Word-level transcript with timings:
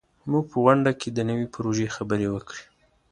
موږ 0.29 0.45
په 0.51 0.57
غونډه 0.63 0.91
کې 0.99 1.09
د 1.11 1.19
نوي 1.29 1.45
پروژې 1.53 1.87
خبرې 1.95 2.27
وکړې. 2.31 2.63